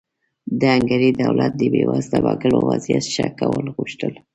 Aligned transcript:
د 0.59 0.61
هنګري 0.75 1.09
دولت 1.23 1.51
د 1.57 1.61
بېوزله 1.73 2.19
وګړو 2.25 2.59
وضعیت 2.69 3.05
ښه 3.13 3.27
کول 3.39 3.65
غوښتل. 3.75 4.13